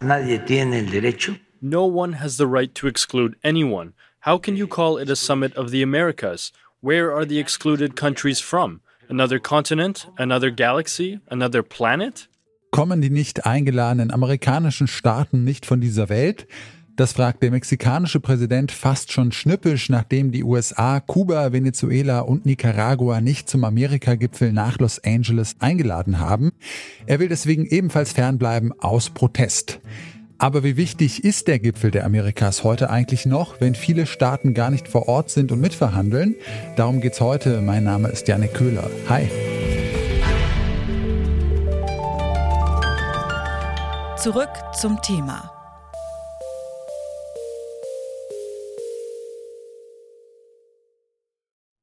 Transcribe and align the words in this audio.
Nadie 0.00 0.38
tiene 0.38 0.78
el 0.78 0.86
derecho. 0.86 1.38
No 1.60 1.84
one 1.84 2.14
has 2.14 2.36
the 2.36 2.46
right 2.46 2.72
to 2.74 2.86
exclude 2.86 3.36
anyone. 3.42 3.94
How 4.20 4.38
can 4.38 4.56
you 4.56 4.68
call 4.68 4.96
it 4.96 5.10
a 5.10 5.16
summit 5.16 5.56
of 5.56 5.72
the 5.72 5.82
Americas? 5.82 6.52
Where 6.80 7.12
are 7.12 7.24
the 7.24 7.40
excluded 7.40 7.96
countries 7.96 8.38
from? 8.40 8.80
Another 9.08 9.40
continent? 9.40 10.06
Another 10.16 10.50
galaxy? 10.50 11.18
Another 11.30 11.64
planet? 11.64 12.28
Kommen 12.70 13.00
die 13.00 13.10
nicht 13.10 13.44
eingeladenen 13.44 14.12
amerikanischen 14.12 14.86
Staaten 14.86 15.42
nicht 15.42 15.66
von 15.66 15.80
dieser 15.80 16.08
Welt? 16.08 16.46
Das 16.98 17.12
fragt 17.12 17.44
der 17.44 17.52
mexikanische 17.52 18.18
Präsident 18.18 18.72
fast 18.72 19.12
schon 19.12 19.30
schnippisch, 19.30 19.88
nachdem 19.88 20.32
die 20.32 20.42
USA, 20.42 20.98
Kuba, 20.98 21.52
Venezuela 21.52 22.18
und 22.18 22.44
Nicaragua 22.44 23.20
nicht 23.20 23.48
zum 23.48 23.62
Amerika-Gipfel 23.62 24.52
nach 24.52 24.78
Los 24.80 24.98
Angeles 25.04 25.54
eingeladen 25.60 26.18
haben. 26.18 26.50
Er 27.06 27.20
will 27.20 27.28
deswegen 27.28 27.66
ebenfalls 27.66 28.14
fernbleiben 28.14 28.72
aus 28.80 29.10
Protest. 29.10 29.78
Aber 30.38 30.64
wie 30.64 30.76
wichtig 30.76 31.22
ist 31.22 31.46
der 31.46 31.60
Gipfel 31.60 31.92
der 31.92 32.04
Amerikas 32.04 32.64
heute 32.64 32.90
eigentlich 32.90 33.26
noch, 33.26 33.60
wenn 33.60 33.76
viele 33.76 34.04
Staaten 34.04 34.52
gar 34.52 34.72
nicht 34.72 34.88
vor 34.88 35.06
Ort 35.06 35.30
sind 35.30 35.52
und 35.52 35.60
mitverhandeln? 35.60 36.34
Darum 36.74 37.00
geht's 37.00 37.20
heute. 37.20 37.60
Mein 37.60 37.84
Name 37.84 38.08
ist 38.08 38.26
Janik 38.26 38.54
Köhler. 38.54 38.90
Hi. 39.08 39.28
Zurück 44.16 44.50
zum 44.74 45.00
Thema. 45.00 45.57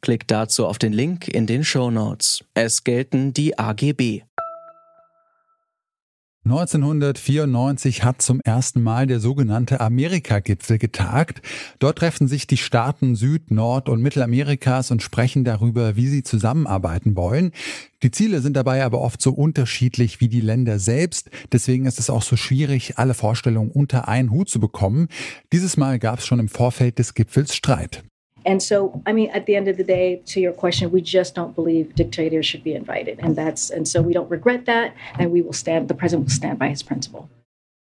Klickt 0.00 0.30
dazu 0.30 0.66
auf 0.66 0.78
den 0.78 0.92
Link 0.92 1.28
in 1.28 1.46
den 1.46 1.64
Show 1.64 1.90
Notes. 1.90 2.44
Es 2.54 2.84
gelten 2.84 3.32
die 3.32 3.58
AGB. 3.58 4.22
1994 6.48 8.04
hat 8.04 8.22
zum 8.22 8.40
ersten 8.40 8.82
Mal 8.82 9.06
der 9.06 9.20
sogenannte 9.20 9.80
Amerika-Gipfel 9.80 10.78
getagt. 10.78 11.42
Dort 11.78 11.98
treffen 11.98 12.26
sich 12.26 12.46
die 12.46 12.56
Staaten 12.56 13.16
Süd-, 13.16 13.50
Nord- 13.50 13.90
und 13.90 14.00
Mittelamerikas 14.00 14.90
und 14.90 15.02
sprechen 15.02 15.44
darüber, 15.44 15.96
wie 15.96 16.06
sie 16.06 16.22
zusammenarbeiten 16.22 17.16
wollen. 17.16 17.52
Die 18.02 18.10
Ziele 18.10 18.40
sind 18.40 18.56
dabei 18.56 18.82
aber 18.82 19.02
oft 19.02 19.20
so 19.20 19.32
unterschiedlich 19.32 20.22
wie 20.22 20.28
die 20.28 20.40
Länder 20.40 20.78
selbst. 20.78 21.28
Deswegen 21.52 21.84
ist 21.84 21.98
es 21.98 22.08
auch 22.08 22.22
so 22.22 22.36
schwierig, 22.36 22.96
alle 22.96 23.12
Vorstellungen 23.12 23.70
unter 23.70 24.08
einen 24.08 24.30
Hut 24.30 24.48
zu 24.48 24.58
bekommen. 24.58 25.08
Dieses 25.52 25.76
Mal 25.76 25.98
gab 25.98 26.20
es 26.20 26.26
schon 26.26 26.38
im 26.38 26.48
Vorfeld 26.48 26.98
des 26.98 27.12
Gipfels 27.12 27.54
Streit. 27.54 28.04
And 28.48 28.62
so, 28.62 29.02
I 29.04 29.12
mean, 29.12 29.28
at 29.32 29.44
the 29.44 29.56
end 29.56 29.68
of 29.68 29.76
the 29.76 29.84
day, 29.84 30.22
to 30.24 30.40
your 30.40 30.54
question, 30.54 30.90
we 30.90 31.02
just 31.02 31.34
don't 31.34 31.54
believe 31.54 31.94
dictators 31.94 32.46
should 32.46 32.64
be 32.64 32.72
invited. 32.72 33.20
And 33.22 33.36
that's, 33.36 33.68
and 33.68 33.86
so 33.86 34.00
we 34.00 34.14
don't 34.14 34.30
regret 34.30 34.64
that. 34.64 34.94
And 35.18 35.30
we 35.30 35.42
will 35.42 35.52
stand, 35.52 35.88
the 35.88 35.94
president 35.94 36.28
will 36.28 36.34
stand 36.34 36.58
by 36.58 36.68
his 36.70 36.82
principle. 36.82 37.28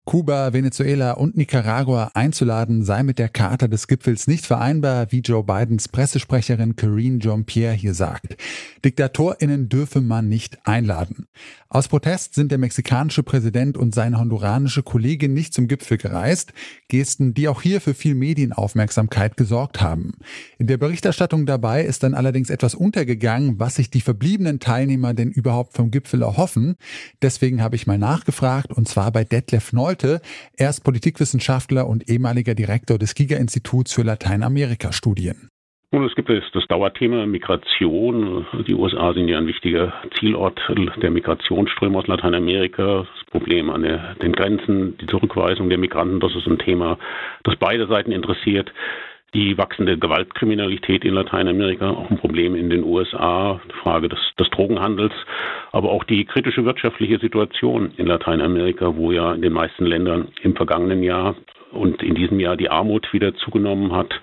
Kuba, 0.07 0.53
Venezuela 0.53 1.11
und 1.11 1.35
Nicaragua 1.35 2.11
einzuladen, 2.13 2.85
sei 2.85 3.03
mit 3.03 3.19
der 3.19 3.27
Charta 3.27 3.67
des 3.67 3.89
Gipfels 3.89 4.25
nicht 4.25 4.45
vereinbar, 4.45 5.11
wie 5.11 5.19
Joe 5.19 5.43
Bidens 5.43 5.89
Pressesprecherin 5.89 6.77
Karine 6.77 7.19
Jean-Pierre 7.19 7.73
hier 7.73 7.93
sagt. 7.93 8.37
DiktatorInnen 8.85 9.67
dürfe 9.67 9.99
man 9.99 10.29
nicht 10.29 10.65
einladen. 10.65 11.27
Aus 11.67 11.89
Protest 11.89 12.35
sind 12.35 12.53
der 12.53 12.57
mexikanische 12.57 13.21
Präsident 13.21 13.77
und 13.77 13.93
seine 13.93 14.17
honduranische 14.17 14.81
Kollegin 14.81 15.33
nicht 15.33 15.53
zum 15.53 15.67
Gipfel 15.67 15.97
gereist, 15.97 16.53
Gesten, 16.87 17.33
die 17.33 17.49
auch 17.49 17.61
hier 17.61 17.81
für 17.81 17.93
viel 17.93 18.15
Medienaufmerksamkeit 18.15 19.35
gesorgt 19.35 19.81
haben. 19.81 20.13
In 20.57 20.67
der 20.67 20.77
Berichterstattung 20.77 21.45
dabei 21.45 21.83
ist 21.83 22.03
dann 22.03 22.13
allerdings 22.13 22.49
etwas 22.49 22.75
untergegangen, 22.75 23.59
was 23.59 23.75
sich 23.75 23.89
die 23.89 23.99
verbliebenen 23.99 24.61
Teilnehmer 24.61 25.13
denn 25.13 25.29
überhaupt 25.29 25.73
vom 25.73 25.91
Gipfel 25.91 26.21
erhoffen. 26.21 26.77
Deswegen 27.21 27.61
habe 27.61 27.75
ich 27.75 27.85
mal 27.85 27.97
nachgefragt, 27.97 28.71
und 28.71 28.87
zwar 28.87 29.11
bei 29.11 29.25
Detlef 29.25 29.73
Noll, 29.73 29.96
Nolte. 29.97 30.21
Er 30.57 30.69
ist 30.69 30.83
Politikwissenschaftler 30.83 31.87
und 31.87 32.09
ehemaliger 32.09 32.55
Direktor 32.55 32.97
des 32.97 33.15
Giga-Instituts 33.15 33.93
für 33.93 34.03
Lateinamerika-Studien. 34.03 35.49
Nun, 35.91 36.05
es 36.05 36.15
gibt 36.15 36.29
das 36.29 36.67
Dauerthema 36.67 37.25
Migration. 37.25 38.45
Die 38.67 38.73
USA 38.73 39.13
sind 39.13 39.29
ja 39.29 39.37
ein 39.37 39.47
wichtiger 39.47 39.93
Zielort 40.19 40.59
der 41.01 41.11
Migrationsströme 41.11 41.97
aus 41.97 42.07
Lateinamerika. 42.07 43.07
Das 43.15 43.25
Problem 43.31 43.69
an 43.69 43.83
den 43.83 44.33
Grenzen, 44.33 44.97
die 44.97 45.07
Zurückweisung 45.07 45.69
der 45.69 45.77
Migranten, 45.77 46.19
das 46.19 46.35
ist 46.35 46.45
ein 46.45 46.59
Thema, 46.59 46.99
das 47.43 47.55
beide 47.55 47.87
Seiten 47.87 48.11
interessiert 48.11 48.71
die 49.33 49.57
wachsende 49.57 49.97
Gewaltkriminalität 49.97 51.03
in 51.03 51.13
Lateinamerika, 51.13 51.89
auch 51.89 52.09
ein 52.09 52.17
Problem 52.17 52.55
in 52.55 52.69
den 52.69 52.83
USA, 52.83 53.59
die 53.69 53.79
Frage 53.81 54.09
des, 54.09 54.19
des 54.39 54.49
Drogenhandels, 54.49 55.13
aber 55.71 55.91
auch 55.91 56.03
die 56.03 56.25
kritische 56.25 56.65
wirtschaftliche 56.65 57.19
Situation 57.19 57.91
in 57.97 58.07
Lateinamerika, 58.07 58.95
wo 58.95 59.11
ja 59.11 59.33
in 59.33 59.41
den 59.41 59.53
meisten 59.53 59.85
Ländern 59.85 60.29
im 60.41 60.55
vergangenen 60.55 61.03
Jahr 61.03 61.35
und 61.71 62.01
in 62.01 62.15
diesem 62.15 62.39
Jahr 62.39 62.55
die 62.55 62.69
Armut 62.69 63.11
wieder 63.11 63.35
zugenommen 63.35 63.93
hat 63.93 64.13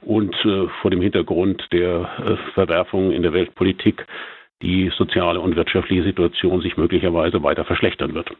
und 0.00 0.34
äh, 0.44 0.68
vor 0.80 0.90
dem 0.90 1.00
Hintergrund 1.00 1.66
der 1.72 2.10
äh, 2.18 2.52
Verwerfungen 2.52 3.12
in 3.12 3.22
der 3.22 3.32
Weltpolitik 3.32 4.04
die 4.62 4.90
soziale 4.96 5.40
und 5.40 5.56
wirtschaftliche 5.56 6.04
Situation 6.04 6.60
sich 6.60 6.76
möglicherweise 6.76 7.42
weiter 7.42 7.64
verschlechtern 7.64 8.14
wird. 8.14 8.30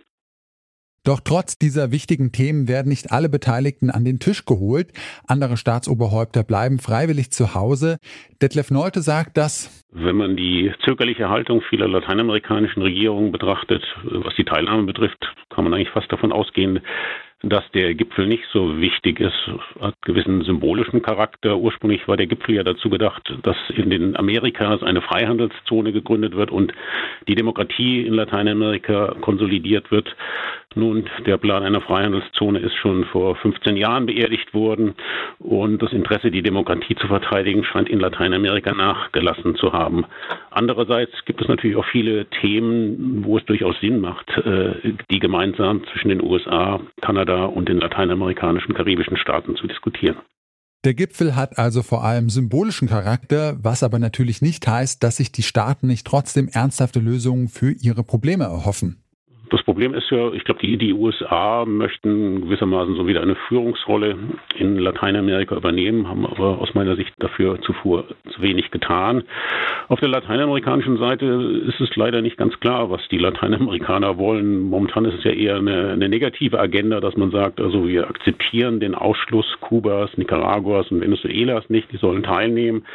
Doch 1.04 1.20
trotz 1.20 1.59
dieser 1.59 1.92
wichtigen 1.92 2.32
Themen 2.32 2.66
werden 2.66 2.88
nicht 2.88 3.12
alle 3.12 3.28
Beteiligten 3.28 3.91
an 3.91 4.06
den 4.06 4.19
Tisch 4.19 4.47
geholt. 4.47 4.88
Andere 5.28 5.59
Staatsoberhäupter 5.59 6.44
bleiben 6.44 6.78
freiwillig 6.78 7.31
zu 7.31 7.54
Hause. 7.54 7.98
Detlef 8.41 8.70
Nolte 8.70 9.03
sagt, 9.03 9.37
dass 9.37 9.84
wenn 9.92 10.16
man 10.16 10.37
die 10.37 10.72
zögerliche 10.84 11.28
Haltung 11.28 11.60
vieler 11.69 11.88
lateinamerikanischen 11.88 12.82
Regierungen 12.82 13.32
betrachtet, 13.32 13.84
was 14.03 14.34
die 14.37 14.44
Teilnahme 14.44 14.84
betrifft, 14.84 15.25
kann 15.50 15.65
man 15.65 15.75
eigentlich 15.75 15.91
fast 15.91 16.10
davon 16.10 16.32
ausgehen, 16.32 16.81
dass 17.48 17.65
der 17.72 17.94
Gipfel 17.94 18.26
nicht 18.26 18.44
so 18.53 18.78
wichtig 18.81 19.21
ist, 19.21 19.50
hat 19.81 19.94
gewissen 20.03 20.42
symbolischen 20.42 21.03
Charakter. 21.03 21.56
Ursprünglich 21.59 22.09
war 22.09 22.16
der 22.16 22.26
Gipfel 22.26 22.54
ja 22.54 22.62
dazu 22.62 22.88
gedacht, 22.88 23.32
dass 23.42 23.56
in 23.75 23.91
den 23.91 24.16
Amerikas 24.16 24.82
eine 24.82 25.03
Freihandelszone 25.03 25.92
gegründet 25.92 26.34
wird 26.34 26.50
und 26.50 26.72
die 27.28 27.34
Demokratie 27.34 28.06
in 28.06 28.15
Lateinamerika 28.15 29.15
konsolidiert 29.21 29.91
wird. 29.91 30.15
Nun, 30.74 31.08
der 31.26 31.38
Plan 31.38 31.62
einer 31.62 31.80
Freihandelszone 31.80 32.58
ist 32.58 32.74
schon 32.74 33.04
vor 33.06 33.36
15 33.36 33.76
Jahren 33.76 34.06
beerdigt 34.06 34.52
worden 34.54 34.94
und 35.38 35.82
das 35.82 35.92
Interesse, 35.92 36.30
die 36.30 36.42
Demokratie 36.42 36.96
zu 36.96 37.06
verteidigen, 37.06 37.64
scheint 37.64 37.88
in 37.88 38.00
Lateinamerika 38.00 38.72
nachgelassen 38.72 39.56
zu 39.56 39.72
haben. 39.72 40.04
Andererseits 40.50 41.12
gibt 41.26 41.40
es 41.40 41.48
natürlich 41.48 41.76
auch 41.76 41.86
viele 41.90 42.26
Themen, 42.40 43.24
wo 43.24 43.38
es 43.38 43.44
durchaus 43.44 43.78
Sinn 43.80 44.00
macht, 44.00 44.28
äh, 44.38 44.94
die 45.10 45.18
gemeinsam 45.18 45.82
zwischen 45.92 46.08
den 46.08 46.22
USA, 46.22 46.80
Kanada 47.00 47.44
und 47.44 47.68
den 47.68 47.78
lateinamerikanischen, 47.78 48.74
karibischen 48.74 49.16
Staaten 49.16 49.56
zu 49.56 49.66
diskutieren. 49.66 50.16
Der 50.84 50.92
Gipfel 50.92 51.34
hat 51.34 51.58
also 51.58 51.82
vor 51.82 52.04
allem 52.04 52.28
symbolischen 52.28 52.88
Charakter, 52.88 53.56
was 53.62 53.82
aber 53.82 53.98
natürlich 53.98 54.42
nicht 54.42 54.68
heißt, 54.68 55.02
dass 55.02 55.16
sich 55.16 55.32
die 55.32 55.42
Staaten 55.42 55.86
nicht 55.86 56.06
trotzdem 56.06 56.46
ernsthafte 56.48 57.00
Lösungen 57.00 57.48
für 57.48 57.70
ihre 57.72 58.04
Probleme 58.04 58.44
erhoffen. 58.44 59.03
Das 59.54 59.62
Problem 59.62 59.94
ist 59.94 60.10
ja, 60.10 60.32
ich 60.32 60.42
glaube, 60.42 60.59
die, 60.60 60.76
die 60.76 60.92
USA 60.92 61.65
möchten 61.65 62.41
gewissermaßen 62.41 62.97
so 62.97 63.06
wieder 63.06 63.22
eine 63.22 63.37
Führungsrolle 63.37 64.16
in 64.59 64.80
Lateinamerika 64.80 65.54
übernehmen, 65.54 66.09
haben 66.09 66.27
aber 66.27 66.59
aus 66.59 66.74
meiner 66.74 66.97
Sicht 66.97 67.15
dafür 67.21 67.60
zuvor 67.60 68.03
zu 68.30 68.42
wenig 68.42 68.72
getan. 68.72 69.22
Auf 69.86 70.01
der 70.01 70.09
lateinamerikanischen 70.09 70.98
Seite 70.98 71.27
ist 71.68 71.80
es 71.80 71.95
leider 71.95 72.21
nicht 72.21 72.36
ganz 72.36 72.59
klar, 72.59 72.91
was 72.91 73.01
die 73.12 73.18
Lateinamerikaner 73.18 74.18
wollen. 74.18 74.59
Momentan 74.59 75.04
ist 75.04 75.18
es 75.18 75.22
ja 75.24 75.30
eher 75.30 75.54
eine, 75.59 75.91
eine 75.91 76.09
negative 76.09 76.59
Agenda, 76.59 76.98
dass 76.98 77.16
man 77.16 77.30
sagt, 77.30 77.60
also 77.60 77.86
wir 77.86 78.09
akzeptieren 78.09 78.80
den 78.80 78.97
Ausschluss 78.97 79.47
Kubas, 79.60 80.10
Nicaraguas 80.16 80.91
und 80.91 81.01
Venezuelas 81.01 81.71
nicht, 81.71 81.92
die 81.92 81.98
sollen 81.98 82.24
teilnehmen. 82.24 82.86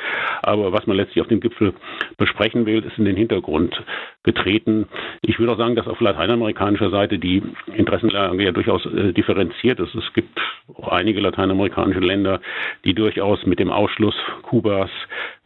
Aber 0.42 0.74
was 0.74 0.86
man 0.88 0.98
letztlich 0.98 1.22
auf 1.22 1.30
dem 1.30 1.40
Gipfel 1.40 1.74
besprechen 2.18 2.66
will, 2.66 2.84
ist 2.84 2.98
in 2.98 3.06
den 3.06 3.16
Hintergrund 3.16 3.82
getreten. 4.24 4.88
Ich 5.22 5.40
würde 5.40 5.54
auch 5.54 5.58
sagen, 5.58 5.76
dass 5.76 5.88
auf 5.88 6.02
Lateinamerika 6.02 6.49
amerikanischer 6.50 6.90
Seite 6.90 7.20
die 7.20 7.44
Interessenlage 7.76 8.44
ja 8.44 8.52
durchaus 8.52 8.84
äh, 8.88 9.14
differenziert 9.14 9.80
ist. 9.80 9.94
Es 9.94 10.14
gibt 10.14 10.40
auch 10.74 10.88
einige 10.88 11.20
lateinamerikanische 11.20 12.00
Länder, 12.00 12.42
die 12.86 12.94
durchaus 12.96 13.46
mit 13.46 13.60
dem 13.60 13.70
Ausschluss 13.72 14.16
Kubas, 14.42 14.90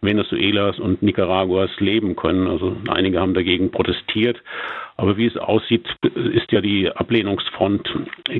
Venezuelas 0.01 0.79
und 0.79 1.03
Nicaraguas 1.03 1.69
leben 1.79 2.15
können. 2.15 2.47
Also 2.47 2.77
einige 2.87 3.19
haben 3.19 3.33
dagegen 3.33 3.69
protestiert. 3.71 4.41
Aber 4.95 5.17
wie 5.17 5.25
es 5.25 5.37
aussieht, 5.37 5.87
ist 6.03 6.51
ja 6.51 6.61
die 6.61 6.89
Ablehnungsfront 6.91 7.89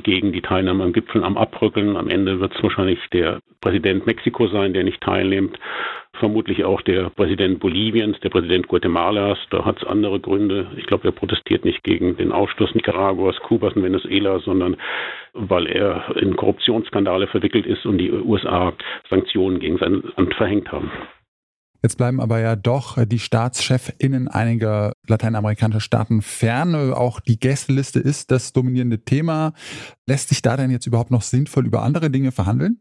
gegen 0.04 0.32
die 0.34 0.42
Teilnahme 0.42 0.84
am 0.84 0.94
Gipfel 0.94 1.24
am 1.24 1.38
Abrückeln. 1.38 1.98
Am 1.98 2.10
Ende 2.10 2.40
wird 2.40 2.56
es 2.56 2.62
wahrscheinlich 2.62 3.00
der 3.12 3.40
Präsident 3.62 4.06
Mexiko 4.06 4.48
sein, 4.48 4.74
der 4.74 4.84
nicht 4.84 5.02
teilnimmt. 5.02 5.58
Vermutlich 6.20 6.64
auch 6.64 6.82
der 6.82 7.10
Präsident 7.10 7.60
Boliviens, 7.60 8.20
der 8.20 8.30
Präsident 8.30 8.68
Guatemalas. 8.68 9.40
Da 9.50 9.66
hat 9.66 9.82
es 9.82 9.88
andere 9.88 10.20
Gründe. 10.20 10.68
Ich 10.78 10.86
glaube, 10.86 11.08
er 11.08 11.12
protestiert 11.12 11.66
nicht 11.66 11.84
gegen 11.84 12.18
den 12.18 12.32
Ausschluss 12.32 12.76
Nicaraguas, 12.76 13.36
Kubas 13.40 13.74
und 13.74 13.84
Venezuela, 13.84 14.40
sondern 14.40 14.78
weil 15.34 15.66
er 15.66 16.16
in 16.18 16.36
Korruptionsskandale 16.36 17.28
verwickelt 17.28 17.66
ist 17.66 17.86
und 17.88 17.98
die 17.98 18.12
USA 18.12 18.74
Sanktionen 19.10 19.60
gegen 19.60 19.80
sein 19.80 20.04
Land 20.16 20.36
verhängt 20.36 20.72
haben. 20.72 20.92
Jetzt 21.82 21.98
bleiben 21.98 22.22
aber 22.22 22.40
ja 22.40 22.56
doch 22.56 22.98
die 23.06 23.20
StaatschefInnen 23.20 24.30
einiger 24.30 24.93
lateinamerikanischer 25.08 25.82
Staaten 25.82 26.22
fern. 26.22 26.94
Auch 26.94 27.20
die 27.20 27.40
Gästeliste 27.40 28.00
ist 28.00 28.32
das 28.32 28.54
dominierende 28.54 29.04
Thema. 29.04 29.54
Lässt 30.08 30.30
sich 30.30 30.42
da 30.42 30.58
denn 30.58 30.72
jetzt 30.72 30.88
überhaupt 30.88 31.12
noch 31.12 31.22
sinnvoll 31.22 31.66
über 31.66 31.84
andere 31.84 32.10
Dinge 32.10 32.32
verhandeln? 32.32 32.80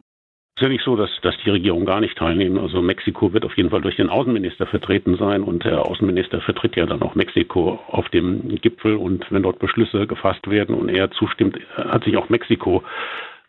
Es 0.55 0.61
ist 0.61 0.65
ja 0.65 0.69
nicht 0.69 0.85
so, 0.85 0.97
dass, 0.97 1.11
dass 1.23 1.35
die 1.47 1.51
Regierung 1.51 1.87
gar 1.87 2.01
nicht 2.01 2.17
teilnehmen. 2.19 2.59
Also 2.59 2.83
Mexiko 2.83 3.33
wird 3.33 3.47
auf 3.47 3.57
jeden 3.57 3.71
Fall 3.71 3.81
durch 3.81 3.97
den 3.97 4.11
Außenminister 4.11 4.67
vertreten 4.67 5.17
sein 5.17 5.43
und 5.43 5.65
der 5.65 5.87
Außenminister 5.87 6.43
vertritt 6.43 6.77
ja 6.77 6.85
dann 6.85 7.01
auch 7.01 7.15
Mexiko 7.15 7.81
auf 7.89 8.09
dem 8.11 8.57
Gipfel 8.61 8.97
und 8.97 9.25
wenn 9.31 9.43
dort 9.43 9.61
Beschlüsse 9.61 10.07
gefasst 10.07 10.49
werden 10.51 10.75
und 10.75 10.91
er 10.91 11.11
zustimmt, 11.13 11.59
hat 11.75 12.05
sich 12.05 12.19
auch 12.19 12.29
Mexiko 12.29 12.85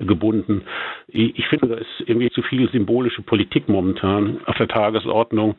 gebunden. 0.06 0.64
Ich 1.08 1.48
finde, 1.48 1.68
da 1.68 1.76
ist 1.76 2.04
irgendwie 2.06 2.30
zu 2.30 2.42
viel 2.42 2.70
symbolische 2.72 3.22
Politik 3.22 3.70
momentan 3.70 4.40
auf 4.46 4.58
der 4.58 4.68
Tagesordnung. 4.68 5.56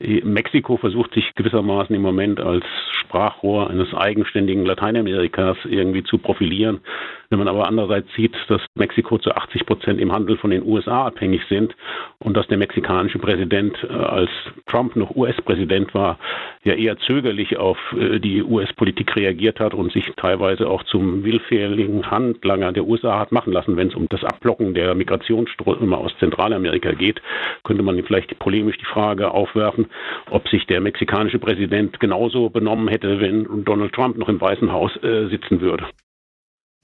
Mexiko 0.00 0.76
versucht 0.76 1.14
sich 1.14 1.34
gewissermaßen 1.34 1.94
im 1.94 2.02
Moment 2.02 2.40
als 2.40 2.64
Sprachrohr 3.00 3.70
eines 3.70 3.92
eigenständigen 3.94 4.64
Lateinamerikas 4.64 5.56
irgendwie 5.64 6.02
zu 6.02 6.18
profilieren. 6.18 6.80
Wenn 7.28 7.38
man 7.38 7.48
aber 7.48 7.66
andererseits 7.66 8.08
sieht, 8.14 8.34
dass 8.48 8.60
Mexiko 8.74 9.18
zu 9.18 9.32
80 9.32 9.66
Prozent 9.66 10.00
im 10.00 10.12
Handel 10.12 10.36
von 10.36 10.50
den 10.50 10.64
USA 10.64 11.06
abhängig 11.06 11.42
sind 11.48 11.74
und 12.18 12.36
dass 12.36 12.46
der 12.46 12.58
mexikanische 12.58 13.18
Präsident, 13.18 13.76
äh, 13.82 13.92
als 13.92 14.30
Trump 14.66 14.94
noch 14.96 15.14
US-Präsident 15.16 15.92
war, 15.94 16.18
ja 16.62 16.74
eher 16.74 16.96
zögerlich 16.98 17.56
auf 17.56 17.78
äh, 17.98 18.20
die 18.20 18.42
US-Politik 18.42 19.16
reagiert 19.16 19.58
hat 19.60 19.74
und 19.74 19.92
sich 19.92 20.10
teilweise 20.16 20.68
auch 20.68 20.84
zum 20.84 21.24
willfährigen 21.24 22.10
Handlanger 22.10 22.72
der 22.72 22.86
USA 22.86 23.18
hat 23.18 23.32
machen 23.32 23.52
lassen, 23.52 23.76
wenn 23.76 23.85
es 23.88 23.94
um 23.94 24.06
das 24.08 24.24
Abblocken 24.24 24.74
der 24.74 24.94
Migrationsströme 24.94 25.96
aus 25.96 26.12
Zentralamerika 26.18 26.92
geht, 26.92 27.20
könnte 27.64 27.82
man 27.82 28.02
vielleicht 28.04 28.38
polemisch 28.38 28.78
die 28.78 28.84
Frage 28.84 29.30
aufwerfen, 29.30 29.86
ob 30.30 30.48
sich 30.48 30.66
der 30.66 30.80
mexikanische 30.80 31.38
Präsident 31.38 31.98
genauso 32.00 32.50
benommen 32.50 32.88
hätte, 32.88 33.20
wenn 33.20 33.64
Donald 33.64 33.92
Trump 33.92 34.16
noch 34.16 34.28
im 34.28 34.40
Weißen 34.40 34.72
Haus 34.72 34.92
äh, 35.02 35.28
sitzen 35.28 35.60
würde. 35.60 35.86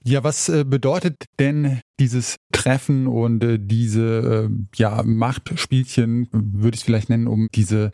Ja, 0.05 0.25
was 0.25 0.49
äh, 0.49 0.65
bedeutet 0.65 1.27
denn 1.39 1.81
dieses 2.01 2.37
Treffen 2.51 3.07
und 3.07 3.45
äh, 3.45 3.59
diese 3.61 4.49
äh, 4.51 4.55
ja, 4.75 5.03
Machtspielchen, 5.05 6.29
würde 6.33 6.77
ich 6.77 6.85
vielleicht 6.85 7.09
nennen, 7.09 7.29
um 7.29 7.47
diese 7.55 7.93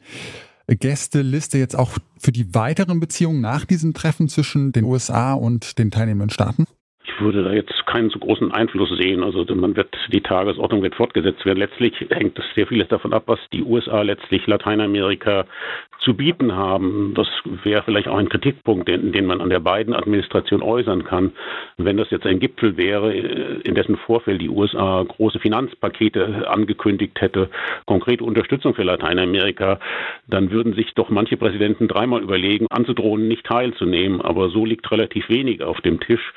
Gästeliste 0.68 1.58
jetzt 1.58 1.76
auch 1.76 1.98
für 2.18 2.32
die 2.32 2.54
weiteren 2.54 3.00
Beziehungen 3.00 3.40
nach 3.40 3.64
diesem 3.64 3.94
Treffen 3.94 4.28
zwischen 4.28 4.72
den 4.72 4.84
USA 4.84 5.34
und 5.34 5.78
den 5.78 5.90
teilnehmenden 5.90 6.30
Staaten? 6.30 6.64
Würde 7.18 7.42
da 7.42 7.52
jetzt 7.52 7.86
keinen 7.86 8.10
so 8.10 8.18
großen 8.18 8.52
Einfluss 8.52 8.90
sehen. 8.96 9.22
Also 9.22 9.44
man 9.54 9.76
wird 9.76 9.94
die 10.12 10.20
Tagesordnung 10.20 10.82
wird 10.82 10.94
fortgesetzt 10.94 11.44
werden. 11.44 11.58
Letztlich 11.58 11.94
hängt 12.10 12.38
es 12.38 12.44
sehr 12.54 12.66
vieles 12.66 12.88
davon 12.88 13.12
ab, 13.12 13.24
was 13.26 13.40
die 13.52 13.62
USA 13.62 14.02
letztlich 14.02 14.46
Lateinamerika 14.46 15.46
zu 16.00 16.14
bieten 16.14 16.54
haben. 16.54 17.12
Das 17.14 17.26
wäre 17.64 17.82
vielleicht 17.82 18.08
auch 18.08 18.16
ein 18.16 18.28
Kritikpunkt, 18.28 18.88
den, 18.88 19.12
den 19.12 19.26
man 19.26 19.40
an 19.40 19.50
der 19.50 19.60
beiden 19.60 19.94
Administration 19.94 20.62
äußern 20.62 21.04
kann. 21.04 21.32
Wenn 21.76 21.96
das 21.96 22.10
jetzt 22.10 22.26
ein 22.26 22.40
Gipfel 22.40 22.76
wäre, 22.76 23.12
in 23.12 23.74
dessen 23.74 23.96
Vorfeld 23.96 24.40
die 24.40 24.48
USA 24.48 25.02
große 25.02 25.40
Finanzpakete 25.40 26.48
angekündigt 26.48 27.20
hätte, 27.20 27.50
konkrete 27.86 28.24
Unterstützung 28.24 28.74
für 28.74 28.84
Lateinamerika, 28.84 29.80
dann 30.28 30.50
würden 30.50 30.74
sich 30.74 30.94
doch 30.94 31.10
manche 31.10 31.36
Präsidenten 31.36 31.88
dreimal 31.88 32.22
überlegen, 32.22 32.66
anzudrohen, 32.70 33.26
nicht 33.26 33.44
teilzunehmen. 33.44 34.20
Aber 34.20 34.50
so 34.50 34.64
liegt 34.64 34.90
relativ 34.90 35.28
wenig 35.28 35.62
auf 35.62 35.80
dem 35.80 36.00
Tisch. 36.00 36.32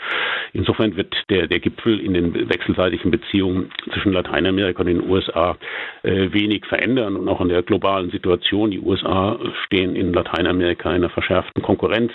Insofern 0.53 0.70
wird 0.79 1.13
der, 1.29 1.47
der 1.47 1.59
Gipfel 1.59 1.99
in 1.99 2.13
den 2.13 2.49
wechselseitigen 2.49 3.11
Beziehungen 3.11 3.69
zwischen 3.91 4.13
Lateinamerika 4.13 4.79
und 4.81 4.87
den 4.87 5.09
USA 5.09 5.57
äh, 6.03 6.31
wenig 6.31 6.65
verändern 6.65 7.15
und 7.15 7.27
auch 7.29 7.41
in 7.41 7.49
der 7.49 7.63
globalen 7.63 8.11
Situation. 8.11 8.71
Die 8.71 8.79
USA 8.79 9.39
stehen 9.65 9.95
in 9.95 10.13
Lateinamerika 10.13 10.89
in 10.89 10.97
einer 10.97 11.09
verschärften 11.09 11.61
Konkurrenz 11.61 12.11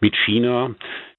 mit 0.00 0.16
China. 0.16 0.74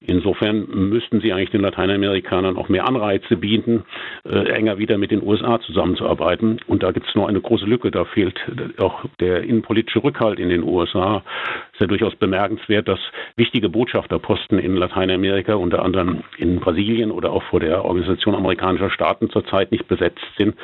Insofern 0.06 0.66
müssten 0.90 1.20
sie 1.20 1.32
eigentlich 1.32 1.50
den 1.50 1.62
Lateinamerikanern 1.62 2.58
auch 2.58 2.68
mehr 2.68 2.86
Anreize 2.86 3.36
bieten, 3.36 3.84
äh, 4.24 4.50
enger 4.50 4.76
wieder 4.78 4.98
mit 4.98 5.10
den 5.10 5.22
USA 5.22 5.60
zusammenzuarbeiten. 5.60 6.60
Und 6.66 6.82
da 6.82 6.92
gibt 6.92 7.08
es 7.08 7.14
noch 7.14 7.26
eine 7.26 7.40
große 7.40 7.64
Lücke. 7.64 7.90
Da 7.90 8.04
fehlt 8.04 8.38
auch 8.78 9.04
der 9.20 9.42
innenpolitische 9.42 10.04
Rückhalt 10.04 10.38
in 10.38 10.50
den 10.50 10.62
USA. 10.62 11.22
Es 11.68 11.74
ist 11.74 11.80
ja 11.80 11.86
durchaus 11.86 12.14
bemerkenswert, 12.16 12.86
dass 12.86 13.00
wichtige 13.36 13.70
Botschafterposten 13.70 14.58
in 14.58 14.76
Lateinamerika, 14.76 15.54
unter 15.54 15.82
anderem 15.82 16.22
in 16.36 16.60
Brasilien 16.74 17.10
oder 17.10 17.32
auch 17.32 17.42
vor 17.44 17.60
der 17.60 17.84
Organisation 17.84 18.34
amerikanischer 18.34 18.90
Staaten 18.90 19.30
zurzeit 19.30 19.70
nicht 19.70 19.86
besetzt 19.86 20.24
sind, 20.36 20.56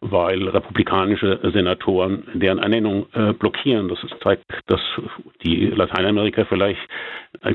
weil 0.00 0.48
republikanische 0.48 1.40
Senatoren 1.52 2.24
deren 2.34 2.58
Ernennung 2.58 3.06
äh, 3.14 3.32
blockieren. 3.32 3.88
Das 3.88 3.98
zeigt, 4.22 4.44
dass 4.66 4.80
die 5.44 5.66
Lateinamerika 5.66 6.44
vielleicht 6.44 6.80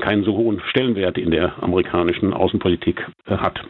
keinen 0.00 0.24
so 0.24 0.36
hohen 0.36 0.60
Stellenwert 0.70 1.18
in 1.18 1.30
der 1.30 1.62
amerikanischen 1.62 2.32
Außenpolitik 2.32 3.06
äh, 3.26 3.36
hat. 3.36 3.60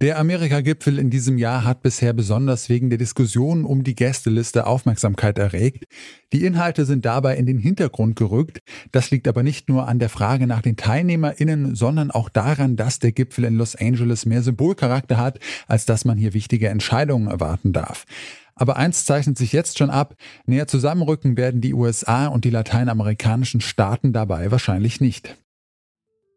Der 0.00 0.16
Amerika-Gipfel 0.20 0.96
in 0.96 1.10
diesem 1.10 1.38
Jahr 1.38 1.64
hat 1.64 1.82
bisher 1.82 2.12
besonders 2.12 2.68
wegen 2.68 2.88
der 2.88 3.00
Diskussion 3.00 3.64
um 3.64 3.82
die 3.82 3.96
Gästeliste 3.96 4.64
Aufmerksamkeit 4.64 5.38
erregt. 5.38 5.86
Die 6.32 6.44
Inhalte 6.44 6.84
sind 6.84 7.04
dabei 7.04 7.36
in 7.36 7.46
den 7.46 7.58
Hintergrund 7.58 8.14
gerückt. 8.14 8.60
Das 8.92 9.10
liegt 9.10 9.26
aber 9.26 9.42
nicht 9.42 9.68
nur 9.68 9.88
an 9.88 9.98
der 9.98 10.08
Frage 10.08 10.46
nach 10.46 10.62
den 10.62 10.76
TeilnehmerInnen, 10.76 11.74
sondern 11.74 12.12
auch 12.12 12.28
daran, 12.28 12.76
dass 12.76 13.00
der 13.00 13.10
Gipfel 13.10 13.42
in 13.42 13.56
Los 13.56 13.74
Angeles 13.74 14.24
mehr 14.24 14.42
Symbolcharakter 14.42 15.16
hat, 15.16 15.40
als 15.66 15.84
dass 15.84 16.04
man 16.04 16.16
hier 16.16 16.32
wichtige 16.32 16.68
Entscheidungen 16.68 17.26
erwarten 17.26 17.72
darf. 17.72 18.04
Aber 18.54 18.76
eins 18.76 19.04
zeichnet 19.04 19.36
sich 19.36 19.52
jetzt 19.52 19.78
schon 19.78 19.90
ab, 19.90 20.14
näher 20.46 20.68
zusammenrücken 20.68 21.36
werden 21.36 21.60
die 21.60 21.74
USA 21.74 22.28
und 22.28 22.44
die 22.44 22.50
lateinamerikanischen 22.50 23.60
Staaten 23.60 24.12
dabei 24.12 24.52
wahrscheinlich 24.52 25.00
nicht. 25.00 25.36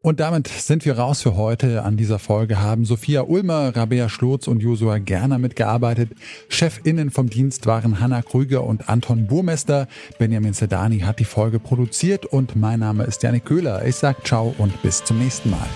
Und 0.04 0.20
damit 0.20 0.48
sind 0.48 0.84
wir 0.86 0.98
raus 0.98 1.22
für 1.22 1.36
heute. 1.36 1.84
An 1.84 1.96
dieser 1.96 2.18
Folge 2.18 2.60
haben 2.60 2.86
Sophia 2.86 3.22
Ulmer, 3.22 3.76
Rabea 3.76 4.10
Schlotz 4.10 4.48
und 4.48 4.60
Josua 4.62 4.98
Gerner 4.98 5.38
mitgearbeitet. 5.38 6.10
Chefinnen 6.50 7.12
vom 7.12 7.30
Dienst 7.30 7.68
waren 7.68 8.00
Hanna 8.00 8.24
Krüger 8.24 8.64
und 8.64 8.90
Anton 8.90 9.28
Burmester. 9.28 9.88
Benjamin 10.18 10.54
Sedani 10.54 11.02
hat 11.02 11.20
die 11.20 11.26
Folge 11.26 11.60
produziert 11.60 12.26
und 12.26 12.56
mein 12.56 12.80
Name 12.80 13.04
ist 13.04 13.22
Janik 13.22 13.46
Köhler. 13.46 13.86
Ich 13.86 13.98
sag 13.98 14.26
ciao 14.26 14.56
und 14.58 14.82
bis 14.82 15.04
zum 15.04 15.20
nächsten 15.20 15.52
Mal. 15.52 15.68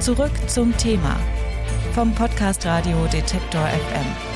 Zurück 0.00 0.32
zum 0.48 0.76
Thema 0.76 1.16
vom 1.94 2.14
Podcast 2.14 2.66
Radio 2.66 3.06
Detektor 3.10 3.66
FM. 3.66 4.33